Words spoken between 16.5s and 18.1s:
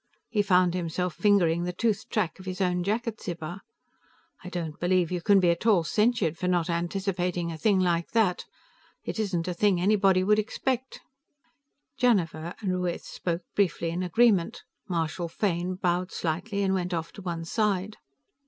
and went off to one side.